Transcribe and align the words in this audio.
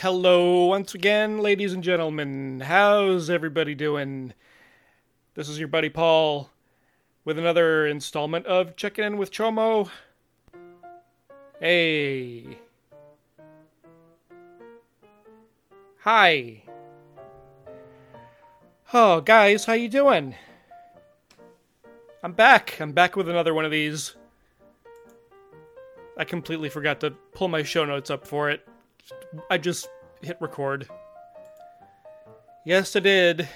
Hello, 0.00 0.64
once 0.64 0.94
again, 0.94 1.40
ladies 1.40 1.74
and 1.74 1.84
gentlemen. 1.84 2.60
How's 2.60 3.28
everybody 3.28 3.74
doing? 3.74 4.32
This 5.34 5.46
is 5.46 5.58
your 5.58 5.68
buddy 5.68 5.90
Paul 5.90 6.48
with 7.26 7.38
another 7.38 7.86
installment 7.86 8.46
of 8.46 8.76
Checking 8.76 9.04
In 9.04 9.18
with 9.18 9.30
Chomo. 9.30 9.90
Hey. 11.60 12.56
Hi. 15.98 16.62
Oh, 18.94 19.20
guys, 19.20 19.66
how 19.66 19.74
you 19.74 19.90
doing? 19.90 20.34
I'm 22.22 22.32
back. 22.32 22.80
I'm 22.80 22.92
back 22.92 23.16
with 23.16 23.28
another 23.28 23.52
one 23.52 23.66
of 23.66 23.70
these. 23.70 24.16
I 26.16 26.24
completely 26.24 26.70
forgot 26.70 27.00
to 27.00 27.10
pull 27.34 27.48
my 27.48 27.62
show 27.62 27.84
notes 27.84 28.08
up 28.08 28.26
for 28.26 28.48
it. 28.48 28.66
I 29.50 29.58
just 29.58 29.88
hit 30.22 30.36
record. 30.40 30.88
Yes, 32.64 32.94
I 32.96 33.00
did. 33.00 33.48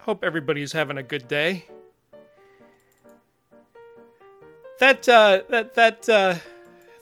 Hope 0.00 0.24
everybody's 0.24 0.72
having 0.72 0.98
a 0.98 1.02
good 1.02 1.28
day. 1.28 1.64
That 4.78 5.08
uh 5.08 5.42
that 5.48 5.74
that 5.74 6.08
uh 6.08 6.36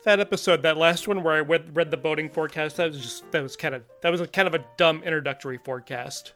that 0.05 0.21
episode, 0.21 0.63
that 0.63 0.77
last 0.77 1.09
one 1.09 1.23
where 1.23 1.35
I 1.35 1.41
read, 1.41 1.75
read 1.75 1.91
the 1.91 1.97
boating 1.97 2.29
forecast, 2.29 2.77
that 2.77 2.89
was 2.89 3.01
just 3.01 3.31
that 3.33 3.43
was 3.43 3.57
kind 3.57 3.75
of 3.75 3.83
that 4.03 4.11
was 4.11 4.21
a 4.21 4.27
kind 4.27 4.47
of 4.47 4.55
a 4.55 4.65
dumb 4.77 5.03
introductory 5.03 5.59
forecast. 5.59 6.33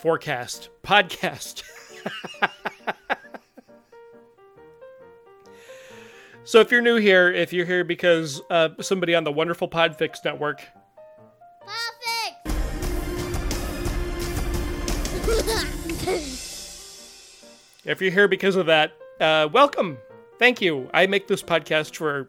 Forecast. 0.00 0.70
Podcast. 0.82 1.62
So 6.50 6.58
if 6.58 6.72
you're 6.72 6.82
new 6.82 6.96
here, 6.96 7.30
if 7.30 7.52
you're 7.52 7.64
here 7.64 7.84
because 7.84 8.42
uh, 8.50 8.70
somebody 8.80 9.14
on 9.14 9.22
the 9.22 9.30
wonderful 9.30 9.68
Podfix 9.68 10.24
network, 10.24 10.58
if 17.84 18.00
you're 18.00 18.10
here 18.10 18.26
because 18.26 18.56
of 18.56 18.66
that, 18.66 18.94
uh, 19.20 19.48
welcome. 19.52 19.96
Thank 20.40 20.60
you. 20.60 20.90
I 20.92 21.06
make 21.06 21.28
this 21.28 21.40
podcast 21.40 21.94
for 21.94 22.26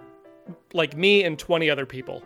like 0.71 0.95
me 0.95 1.23
and 1.23 1.39
20 1.39 1.71
other 1.71 1.87
people. 1.87 2.21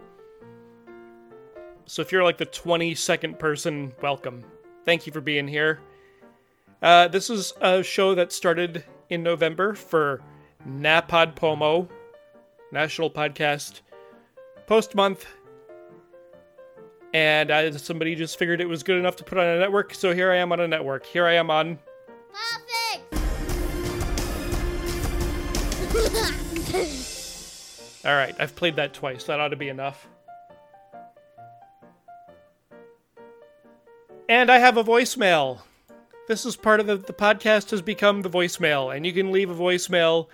So 1.86 2.02
if 2.02 2.12
you're 2.12 2.26
like 2.26 2.38
the 2.38 2.46
22nd 2.46 3.40
person, 3.40 3.94
welcome. 4.02 4.44
Thank 4.84 5.08
you 5.08 5.14
for 5.14 5.22
being 5.22 5.48
here. 5.48 5.80
Uh, 6.82 7.08
this 7.08 7.30
is 7.30 7.54
a 7.62 7.82
show 7.82 8.14
that 8.16 8.34
started 8.34 8.84
in 9.10 9.24
November 9.24 9.76
for 9.76 10.22
Napod 10.68 11.36
Pomo, 11.36 11.88
National 12.76 13.10
Podcast 13.10 13.80
Post 14.68 14.96
Month. 14.96 15.26
And 17.14 17.50
I, 17.50 17.72
somebody 17.72 18.16
just 18.16 18.38
figured 18.38 18.60
it 18.60 18.68
was 18.68 18.84
good 18.84 18.98
enough 18.98 19.16
to 19.16 19.24
put 19.24 19.38
on 19.38 19.46
a 19.46 19.58
network, 19.58 19.94
so 19.94 20.14
here 20.14 20.30
I 20.30 20.36
am 20.36 20.52
on 20.52 20.60
a 20.60 20.68
network. 20.68 21.06
Here 21.06 21.26
I 21.26 21.36
am 21.36 21.50
on. 21.50 21.80
All 28.04 28.14
right, 28.14 28.36
I've 28.38 28.58
played 28.58 28.76
that 28.76 28.94
twice. 28.94 29.24
That 29.24 29.40
ought 29.40 29.48
to 29.48 29.56
be 29.56 29.70
enough. 29.70 30.10
And 34.28 34.52
I 34.52 34.60
have 34.60 34.76
a 34.76 34.84
voicemail. 34.84 35.62
This 36.28 36.46
is 36.46 36.58
part 36.58 36.82
of 36.82 36.88
the, 36.88 36.98
the 36.98 37.14
podcast 37.14 37.72
has 37.72 37.82
become 37.82 38.22
the 38.22 38.30
voicemail, 38.30 38.94
and 38.94 39.06
you 39.06 39.14
can 39.14 39.32
leave 39.32 39.50
a 39.50 39.56
voicemail 39.56 40.28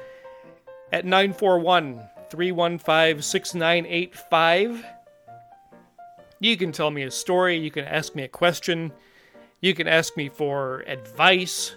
at 0.91 1.05
941 1.05 2.09
315 2.31 3.21
6985. 3.21 4.85
You 6.39 6.57
can 6.57 6.71
tell 6.71 6.89
me 6.89 7.03
a 7.03 7.11
story, 7.11 7.57
you 7.57 7.69
can 7.69 7.85
ask 7.85 8.15
me 8.15 8.23
a 8.23 8.27
question, 8.27 8.91
you 9.59 9.75
can 9.75 9.87
ask 9.87 10.15
me 10.17 10.29
for 10.29 10.79
advice. 10.87 11.75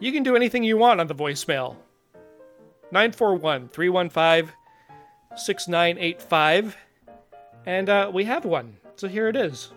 You 0.00 0.10
can 0.10 0.22
do 0.22 0.34
anything 0.34 0.64
you 0.64 0.78
want 0.78 1.00
on 1.00 1.06
the 1.06 1.14
voicemail. 1.14 1.76
941 2.90 3.68
315 3.68 4.52
6985. 5.36 6.76
And 7.66 7.88
uh, 7.88 8.10
we 8.12 8.24
have 8.24 8.44
one. 8.44 8.76
So 8.96 9.06
here 9.06 9.28
it 9.28 9.36
is. 9.36 9.72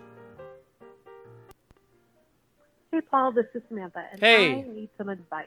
Hey, 2.90 3.00
Paul, 3.02 3.32
this 3.32 3.46
is 3.54 3.62
Samantha, 3.68 4.04
and 4.10 4.20
Hey. 4.20 4.52
I 4.52 4.62
need 4.62 4.88
some 4.98 5.10
advice. 5.10 5.46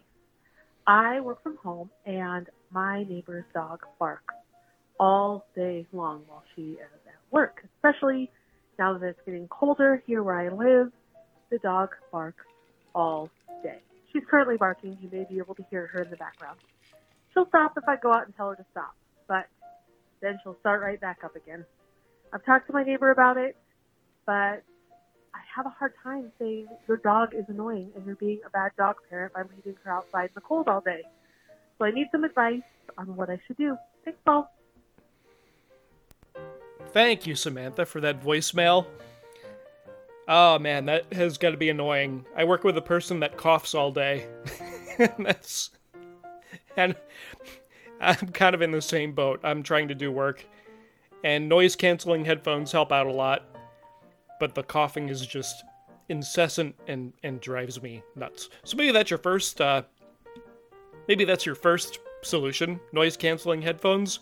I 0.87 1.19
work 1.19 1.41
from 1.43 1.57
home, 1.57 1.89
and 2.05 2.47
my 2.73 3.03
neighbor's 3.03 3.45
dog 3.53 3.81
barks 3.99 4.33
all 4.99 5.45
day 5.55 5.85
long 5.93 6.23
while 6.27 6.43
she 6.55 6.61
is 6.61 6.79
at 7.07 7.13
work, 7.31 7.63
especially 7.75 8.31
now 8.79 8.97
that 8.97 9.05
it's 9.05 9.19
getting 9.25 9.47
colder 9.47 10.01
here 10.07 10.23
where 10.23 10.39
I 10.39 10.49
live. 10.49 10.91
The 11.51 11.59
dog 11.59 11.89
barks 12.11 12.45
all 12.95 13.29
day. 13.61 13.79
She's 14.11 14.23
currently 14.29 14.57
barking. 14.57 14.97
You 15.01 15.09
may 15.11 15.25
be 15.29 15.37
able 15.37 15.55
to 15.55 15.63
hear 15.69 15.87
her 15.87 16.01
in 16.01 16.09
the 16.09 16.17
background. 16.17 16.57
She'll 17.33 17.47
stop 17.47 17.73
if 17.77 17.83
I 17.87 17.95
go 17.95 18.11
out 18.11 18.25
and 18.25 18.35
tell 18.35 18.49
her 18.49 18.55
to 18.55 18.65
stop, 18.71 18.95
but 19.27 19.47
then 20.21 20.39
she'll 20.43 20.57
start 20.61 20.81
right 20.81 20.99
back 20.99 21.19
up 21.23 21.35
again. 21.35 21.65
I've 22.31 22.43
talked 22.45 22.67
to 22.67 22.73
my 22.73 22.83
neighbor 22.83 23.11
about 23.11 23.37
it, 23.37 23.55
but 24.25 24.63
I 25.33 25.39
have 25.55 25.65
a 25.65 25.69
hard 25.69 25.93
time 26.03 26.31
saying 26.39 26.67
your 26.87 26.97
dog 26.97 27.33
is 27.35 27.45
annoying 27.47 27.91
and 27.95 28.05
you're 28.05 28.15
being 28.15 28.39
a 28.45 28.49
bad 28.49 28.71
dog 28.77 28.95
parent 29.09 29.33
by 29.33 29.41
leaving 29.41 29.75
her 29.83 29.91
outside 29.91 30.25
in 30.25 30.31
the 30.35 30.41
cold 30.41 30.67
all 30.67 30.81
day. 30.81 31.01
So 31.77 31.85
I 31.85 31.91
need 31.91 32.07
some 32.11 32.23
advice 32.23 32.61
on 32.97 33.15
what 33.15 33.29
I 33.29 33.39
should 33.47 33.57
do. 33.57 33.77
Thanks, 34.05 34.19
Paul. 34.25 34.49
Thank 36.91 37.25
you, 37.25 37.35
Samantha, 37.35 37.85
for 37.85 38.01
that 38.01 38.21
voicemail. 38.21 38.85
Oh 40.27 40.57
man, 40.59 40.85
that 40.85 41.11
has 41.11 41.37
got 41.37 41.51
to 41.51 41.57
be 41.57 41.69
annoying. 41.69 42.25
I 42.35 42.45
work 42.45 42.63
with 42.63 42.77
a 42.77 42.81
person 42.81 43.19
that 43.21 43.35
coughs 43.37 43.73
all 43.73 43.91
day. 43.91 44.27
That's 45.19 45.71
and 46.77 46.95
I'm 47.99 48.27
kind 48.29 48.55
of 48.55 48.61
in 48.61 48.71
the 48.71 48.81
same 48.81 49.13
boat. 49.13 49.39
I'm 49.43 49.63
trying 49.63 49.87
to 49.89 49.95
do 49.95 50.11
work, 50.11 50.45
and 51.23 51.49
noise 51.49 51.75
canceling 51.75 52.25
headphones 52.25 52.71
help 52.71 52.91
out 52.91 53.07
a 53.07 53.11
lot, 53.11 53.45
but 54.39 54.55
the 54.55 54.63
coughing 54.63 55.09
is 55.09 55.25
just 55.25 55.63
incessant 56.09 56.75
and 56.87 57.13
and 57.23 57.41
drives 57.41 57.81
me 57.81 58.03
nuts. 58.15 58.49
So 58.63 58.77
maybe 58.77 58.91
that's 58.91 59.09
your 59.09 59.19
first. 59.19 59.59
Uh, 59.59 59.83
maybe 61.07 61.25
that's 61.25 61.45
your 61.45 61.55
first 61.55 61.99
solution: 62.21 62.79
noise 62.91 63.17
canceling 63.17 63.61
headphones. 63.61 64.19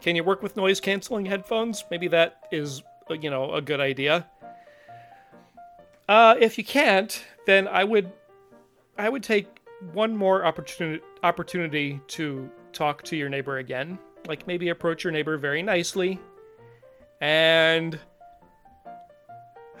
Can 0.00 0.16
you 0.16 0.24
work 0.24 0.42
with 0.42 0.56
noise 0.56 0.80
canceling 0.80 1.26
headphones? 1.26 1.84
Maybe 1.90 2.08
that 2.08 2.48
is, 2.50 2.82
uh, 3.10 3.14
you 3.14 3.28
know, 3.30 3.52
a 3.52 3.60
good 3.60 3.80
idea. 3.80 4.26
Uh, 6.08 6.34
if 6.40 6.58
you 6.58 6.64
can't, 6.64 7.22
then 7.46 7.68
I 7.68 7.84
would, 7.84 8.10
I 8.98 9.08
would 9.08 9.22
take 9.22 9.46
one 9.92 10.16
more 10.16 10.44
opportunity 10.44 11.02
opportunity 11.22 12.00
to 12.08 12.50
talk 12.72 13.02
to 13.02 13.16
your 13.16 13.28
neighbor 13.28 13.58
again. 13.58 13.98
Like 14.26 14.46
maybe 14.46 14.70
approach 14.70 15.04
your 15.04 15.12
neighbor 15.12 15.36
very 15.36 15.62
nicely, 15.62 16.18
and 17.20 17.98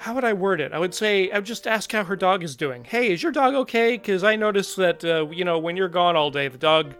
how 0.00 0.14
would 0.14 0.24
I 0.24 0.32
word 0.32 0.62
it? 0.62 0.72
I 0.72 0.78
would 0.78 0.94
say 0.94 1.30
I 1.30 1.36
would 1.36 1.44
just 1.44 1.66
ask 1.66 1.92
how 1.92 2.04
her 2.04 2.16
dog 2.16 2.42
is 2.42 2.56
doing. 2.56 2.84
Hey, 2.84 3.12
is 3.12 3.22
your 3.22 3.32
dog 3.32 3.54
okay? 3.54 3.98
Because 3.98 4.24
I 4.24 4.34
noticed 4.34 4.76
that 4.76 5.04
uh, 5.04 5.26
you 5.30 5.44
know 5.44 5.58
when 5.58 5.76
you're 5.76 5.90
gone 5.90 6.16
all 6.16 6.30
day, 6.30 6.48
the 6.48 6.56
dog, 6.56 6.94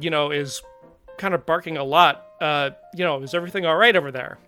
you 0.00 0.10
know, 0.10 0.32
is 0.32 0.60
kind 1.16 1.32
of 1.32 1.46
barking 1.46 1.76
a 1.76 1.84
lot. 1.84 2.26
Uh, 2.40 2.70
you 2.92 3.04
know, 3.04 3.22
is 3.22 3.34
everything 3.34 3.64
all 3.66 3.76
right 3.76 3.94
over 3.94 4.10
there? 4.10 4.38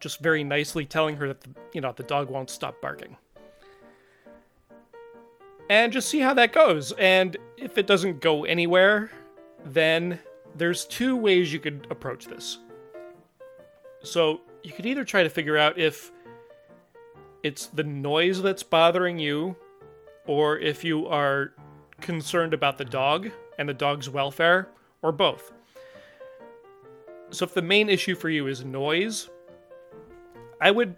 Just 0.00 0.20
very 0.20 0.42
nicely 0.44 0.86
telling 0.86 1.16
her 1.16 1.28
that 1.28 1.42
the, 1.42 1.50
you 1.74 1.82
know 1.82 1.92
the 1.92 2.04
dog 2.04 2.30
won't 2.30 2.48
stop 2.48 2.80
barking. 2.80 3.18
And 5.68 5.92
just 5.92 6.08
see 6.08 6.20
how 6.20 6.32
that 6.34 6.54
goes. 6.54 6.92
And 6.92 7.36
if 7.58 7.76
it 7.76 7.86
doesn't 7.86 8.22
go 8.22 8.44
anywhere, 8.46 9.10
then 9.66 10.20
there's 10.54 10.86
two 10.86 11.16
ways 11.16 11.52
you 11.52 11.58
could 11.58 11.86
approach 11.90 12.26
this. 12.26 12.58
So 14.02 14.40
you 14.62 14.72
could 14.72 14.86
either 14.86 15.04
try 15.04 15.22
to 15.22 15.28
figure 15.28 15.58
out 15.58 15.78
if 15.78 16.12
it's 17.42 17.66
the 17.66 17.84
noise 17.84 18.42
that's 18.42 18.62
bothering 18.62 19.18
you, 19.18 19.56
or 20.26 20.58
if 20.58 20.84
you 20.84 21.06
are 21.06 21.52
concerned 22.00 22.54
about 22.54 22.78
the 22.78 22.84
dog 22.84 23.30
and 23.58 23.68
the 23.68 23.74
dog's 23.74 24.10
welfare, 24.10 24.68
or 25.02 25.12
both. 25.12 25.52
So 27.30 27.44
if 27.44 27.54
the 27.54 27.62
main 27.62 27.88
issue 27.88 28.14
for 28.14 28.28
you 28.28 28.46
is 28.46 28.64
noise, 28.64 29.28
I 30.60 30.70
would 30.70 30.96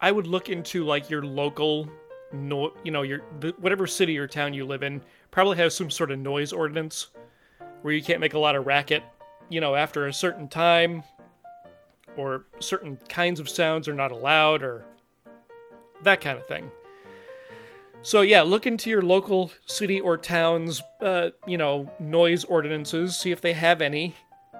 I 0.00 0.12
would 0.12 0.26
look 0.26 0.48
into 0.48 0.84
like 0.84 1.08
your 1.08 1.22
local 1.22 1.88
no, 2.32 2.72
you 2.82 2.90
know, 2.90 3.02
your 3.02 3.22
the, 3.40 3.54
whatever 3.58 3.86
city 3.86 4.18
or 4.18 4.26
town 4.26 4.54
you 4.54 4.64
live 4.64 4.82
in 4.82 5.02
probably 5.30 5.56
has 5.56 5.74
some 5.74 5.90
sort 5.90 6.10
of 6.10 6.18
noise 6.18 6.52
ordinance 6.52 7.08
where 7.82 7.94
you 7.94 8.02
can't 8.02 8.20
make 8.20 8.34
a 8.34 8.38
lot 8.38 8.56
of 8.56 8.66
racket, 8.66 9.02
you 9.48 9.60
know, 9.60 9.74
after 9.74 10.06
a 10.06 10.12
certain 10.12 10.48
time 10.48 11.02
or 12.16 12.46
certain 12.60 12.96
kinds 13.08 13.40
of 13.40 13.48
sounds 13.48 13.88
are 13.88 13.94
not 13.94 14.12
allowed 14.12 14.62
or 14.62 14.84
that 16.04 16.20
kind 16.20 16.38
of 16.38 16.46
thing. 16.46 16.70
So 18.04 18.20
yeah, 18.20 18.42
look 18.42 18.66
into 18.66 18.90
your 18.90 19.00
local 19.00 19.50
city 19.64 19.98
or 19.98 20.18
town's, 20.18 20.82
uh, 21.00 21.30
you 21.46 21.56
know, 21.56 21.90
noise 21.98 22.44
ordinances, 22.44 23.16
see 23.16 23.30
if 23.30 23.40
they 23.40 23.54
have 23.54 23.80
any, 23.80 24.14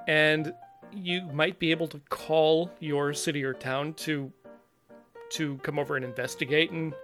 and 0.08 0.54
you 0.92 1.22
might 1.32 1.58
be 1.58 1.70
able 1.70 1.86
to 1.88 1.98
call 2.08 2.70
your 2.80 3.12
city 3.12 3.44
or 3.44 3.52
town 3.52 3.92
to 3.94 4.32
to 5.30 5.58
come 5.58 5.78
over 5.78 5.96
and 5.96 6.06
investigate 6.06 6.70
and 6.70 6.94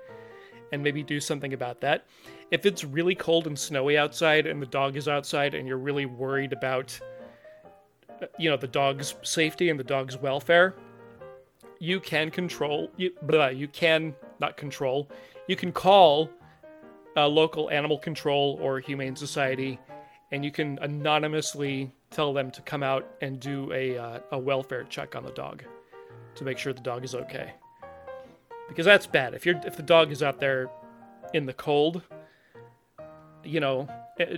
and 0.72 0.82
maybe 0.82 1.02
do 1.02 1.20
something 1.20 1.52
about 1.52 1.82
that. 1.82 2.06
If 2.50 2.64
it's 2.64 2.84
really 2.84 3.14
cold 3.14 3.46
and 3.46 3.58
snowy 3.58 3.98
outside 3.98 4.46
and 4.46 4.62
the 4.62 4.66
dog 4.66 4.96
is 4.96 5.08
outside 5.08 5.54
and 5.54 5.68
you're 5.68 5.78
really 5.78 6.06
worried 6.06 6.54
about 6.54 6.98
you 8.38 8.48
know 8.48 8.56
the 8.56 8.68
dog's 8.68 9.14
safety 9.22 9.68
and 9.68 9.78
the 9.78 9.84
dog's 9.84 10.16
welfare, 10.16 10.74
you 11.80 12.00
can 12.00 12.30
control 12.30 12.90
you 12.96 13.12
blah, 13.22 13.48
you 13.48 13.68
can 13.68 14.14
not 14.40 14.56
control. 14.56 15.08
You 15.46 15.56
can 15.56 15.72
call 15.72 16.30
a 17.16 17.26
local 17.28 17.70
animal 17.70 17.98
control 17.98 18.58
or 18.62 18.80
humane 18.80 19.16
society 19.16 19.78
and 20.32 20.44
you 20.44 20.52
can 20.52 20.78
anonymously 20.80 21.92
tell 22.10 22.32
them 22.32 22.50
to 22.52 22.62
come 22.62 22.82
out 22.82 23.06
and 23.20 23.40
do 23.40 23.72
a 23.72 23.98
uh, 23.98 24.20
a 24.32 24.38
welfare 24.38 24.84
check 24.84 25.16
on 25.16 25.24
the 25.24 25.32
dog 25.32 25.64
to 26.36 26.44
make 26.44 26.56
sure 26.58 26.72
the 26.72 26.80
dog 26.80 27.04
is 27.04 27.14
okay 27.14 27.52
because 28.70 28.86
that's 28.86 29.06
bad. 29.06 29.34
If 29.34 29.44
you're 29.44 29.60
if 29.66 29.76
the 29.76 29.82
dog 29.82 30.12
is 30.12 30.22
out 30.22 30.38
there 30.38 30.70
in 31.34 31.44
the 31.44 31.52
cold, 31.52 32.02
you 33.44 33.60
know, 33.60 33.88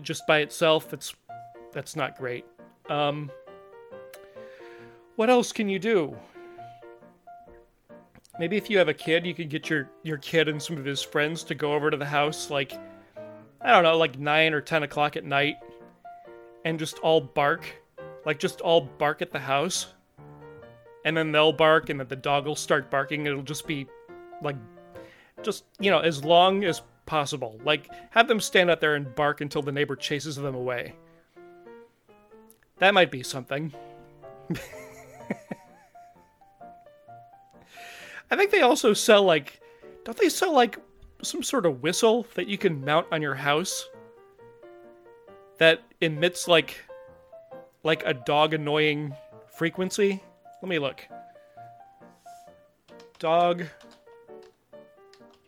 just 0.01 0.27
by 0.27 0.39
itself, 0.39 0.93
it's 0.93 1.15
that's 1.73 1.95
not 1.95 2.17
great. 2.19 2.45
Um, 2.89 3.31
what 5.17 5.31
else 5.31 5.53
can 5.53 5.69
you 5.69 5.79
do? 5.79 6.17
Maybe 8.39 8.57
if 8.57 8.71
you 8.71 8.79
have 8.79 8.89
a 8.89 8.95
kid, 8.95 9.27
you 9.27 9.35
could 9.35 9.51
get 9.51 9.69
your 9.69 9.91
your 10.03 10.17
kid 10.19 10.49
and 10.49 10.63
some 10.63 10.79
of 10.79 10.85
his 10.85 11.03
friends 11.03 11.45
to 11.45 11.55
go 11.55 11.75
over 11.75 11.91
to 11.91 11.97
the 11.97 12.07
house, 12.07 12.51
like 12.51 12.73
I 13.61 13.71
don't 13.71 13.83
know, 13.83 13.97
like 13.97 14.19
nine 14.19 14.55
or 14.55 14.61
ten 14.61 14.83
o'clock 14.83 15.17
at 15.17 15.25
night, 15.25 15.57
and 16.65 16.79
just 16.79 16.99
all 17.01 17.21
bark, 17.21 17.67
like 18.25 18.39
just 18.39 18.61
all 18.63 18.81
bark 18.81 19.21
at 19.21 19.33
the 19.33 19.39
house, 19.39 19.89
and 21.05 21.15
then 21.17 21.31
they'll 21.31 21.53
bark, 21.53 21.91
and 21.91 22.01
then 22.01 22.09
the 22.09 22.17
dog 22.17 22.47
will 22.47 22.57
start 22.57 22.91
barking. 22.91 23.27
It'll 23.27 23.43
just 23.43 23.67
be 23.67 23.87
like 24.43 24.57
just 25.43 25.65
you 25.79 25.91
know 25.91 26.01
as 26.01 26.25
long 26.25 26.65
as 26.65 26.81
possible. 27.05 27.61
Like 27.65 27.89
have 28.11 28.29
them 28.29 28.41
stand 28.41 28.71
out 28.71 28.81
there 28.81 28.95
and 28.95 29.15
bark 29.15 29.43
until 29.43 29.61
the 29.61 29.73
neighbor 29.73 29.95
chases 29.95 30.37
them 30.37 30.55
away. 30.55 30.95
That 32.79 32.95
might 32.95 33.11
be 33.11 33.23
something 33.23 33.73
i 38.33 38.37
think 38.37 38.51
they 38.51 38.63
also 38.63 38.93
sell 38.93 39.23
like 39.23 39.61
don't 40.05 40.19
they 40.19 40.29
sell 40.29 40.53
like 40.53 40.79
some 41.23 41.43
sort 41.43 41.65
of 41.65 41.81
whistle 41.83 42.27
that 42.35 42.49
you 42.49 42.59
can 42.59 42.85
mount 42.85 43.07
on 43.13 43.23
your 43.23 43.37
house 43.37 43.89
that 45.59 45.81
emits 46.01 46.49
like 46.49 46.85
like 47.85 48.03
a 48.05 48.13
dog 48.13 48.55
annoying 48.55 49.15
frequency 49.57 50.21
let 50.61 50.69
me 50.69 50.81
look 50.81 51.07
dog 53.21 53.65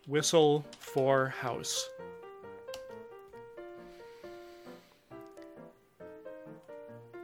Whistle 0.07 0.67
for 0.79 1.29
house. 1.29 1.89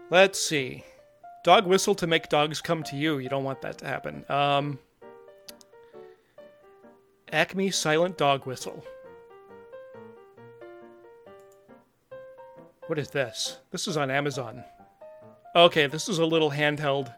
Let's 0.08 0.40
see. 0.40 0.82
Dog 1.44 1.66
whistle 1.66 1.94
to 1.96 2.06
make 2.06 2.28
dogs 2.30 2.60
come 2.60 2.82
to 2.84 2.96
you. 2.96 3.18
You 3.18 3.28
don't 3.28 3.44
want 3.44 3.60
that 3.62 3.78
to 3.78 3.86
happen. 3.86 4.24
Um, 4.28 4.78
Acme 7.32 7.70
silent 7.70 8.18
dog 8.18 8.46
whistle. 8.46 8.84
What 12.86 12.98
is 12.98 13.10
this? 13.10 13.60
This 13.70 13.86
is 13.86 13.96
on 13.96 14.10
Amazon. 14.10 14.64
Okay, 15.54 15.86
this 15.86 16.08
is 16.08 16.18
a 16.18 16.26
little 16.26 16.50
handheld 16.50 17.14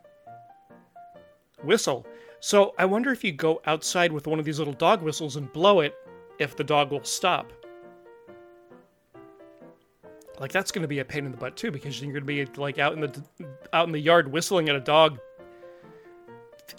whistle. 1.62 2.06
So 2.41 2.75
I 2.79 2.85
wonder 2.85 3.11
if 3.11 3.25
you 3.25 3.32
go 3.32 3.62
outside 3.67 4.12
with 4.12 4.26
one 4.26 4.38
of 4.38 4.44
these 4.44 4.59
little 4.59 4.75
dog 4.75 5.00
whistles 5.00 5.37
and 5.37 5.50
blow 5.53 5.81
it, 5.81 5.94
if 6.38 6.56
the 6.56 6.64
dog 6.64 6.91
will 6.91 7.05
stop. 7.05 7.53
Like 10.38 10.53
that's 10.53 10.73
going 10.73 10.82
to 10.82 10.88
be 10.88 10.99
a 10.99 11.05
pain 11.05 11.25
in 11.25 11.31
the 11.31 11.38
butt 11.38 11.56
too, 11.56 11.70
because 11.70 12.03
you're 12.03 12.12
going 12.12 12.23
to 12.23 12.26
be 12.26 12.44
like 12.61 12.79
out 12.79 12.93
in 12.94 13.00
the 13.00 13.23
out 13.73 13.87
in 13.87 13.93
the 13.93 13.99
yard 13.99 14.26
whistling 14.31 14.69
at 14.69 14.75
a 14.76 14.81
dog 14.81 15.19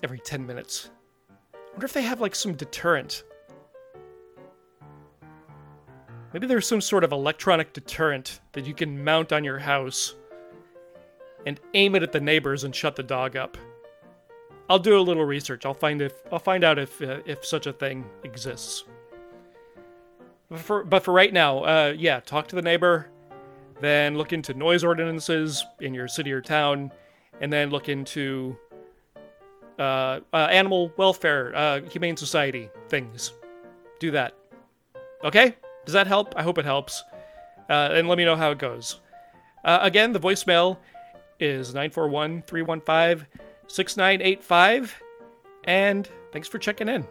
every 0.03 0.19
ten 0.19 0.45
minutes. 0.45 0.89
Wonder 1.73 1.85
if 1.85 1.93
they 1.93 2.03
have 2.03 2.21
like 2.21 2.35
some 2.35 2.53
deterrent. 2.53 3.23
Maybe 6.31 6.47
there's 6.47 6.67
some 6.67 6.81
sort 6.81 7.03
of 7.03 7.11
electronic 7.11 7.73
deterrent 7.73 8.39
that 8.53 8.65
you 8.65 8.73
can 8.73 9.03
mount 9.03 9.31
on 9.31 9.43
your 9.43 9.59
house 9.59 10.15
and 11.45 11.59
aim 11.73 11.95
it 11.95 12.03
at 12.03 12.11
the 12.11 12.19
neighbors 12.19 12.63
and 12.63 12.75
shut 12.75 12.95
the 12.95 13.03
dog 13.03 13.35
up. 13.35 13.57
I'll 14.69 14.79
do 14.79 14.97
a 14.97 15.01
little 15.01 15.25
research. 15.25 15.65
I'll 15.65 15.73
find 15.73 16.01
if 16.01 16.13
I'll 16.31 16.39
find 16.39 16.63
out 16.63 16.79
if 16.79 17.01
uh, 17.01 17.19
if 17.25 17.45
such 17.45 17.67
a 17.67 17.73
thing 17.73 18.05
exists. 18.23 18.85
But 20.49 20.59
for 20.59 20.83
but 20.83 21.03
for 21.03 21.13
right 21.13 21.33
now, 21.33 21.63
uh, 21.63 21.93
yeah, 21.97 22.19
talk 22.21 22.47
to 22.49 22.55
the 22.55 22.61
neighbor, 22.61 23.09
then 23.81 24.17
look 24.17 24.31
into 24.31 24.53
noise 24.53 24.83
ordinances 24.83 25.63
in 25.81 25.93
your 25.93 26.07
city 26.07 26.31
or 26.31 26.41
town, 26.41 26.91
and 27.41 27.51
then 27.51 27.69
look 27.69 27.89
into 27.89 28.57
uh, 29.79 30.19
uh 30.33 30.37
animal 30.51 30.91
welfare, 30.97 31.55
uh, 31.55 31.81
humane 31.81 32.17
society 32.17 32.69
things. 32.89 33.33
Do 33.99 34.11
that. 34.11 34.33
Okay? 35.23 35.55
Does 35.85 35.93
that 35.93 36.07
help? 36.07 36.33
I 36.35 36.43
hope 36.43 36.57
it 36.57 36.65
helps. 36.65 37.03
Uh, 37.69 37.89
and 37.93 38.07
let 38.07 38.17
me 38.17 38.25
know 38.25 38.35
how 38.35 38.51
it 38.51 38.57
goes. 38.57 38.99
again, 39.63 40.11
the 40.11 40.19
voicemail 40.19 40.77
is 41.39 41.73
941 41.73 42.43
315 42.43 43.27
6985. 43.67 45.01
And 45.65 46.09
thanks 46.31 46.47
for 46.47 46.59
checking 46.59 46.89
in. 46.89 47.07